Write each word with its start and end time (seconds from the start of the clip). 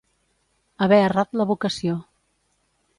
Haver 0.87 0.99
errat 1.09 1.39
la 1.43 1.49
vocació. 1.53 2.03